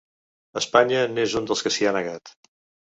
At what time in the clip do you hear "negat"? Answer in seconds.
2.01-2.39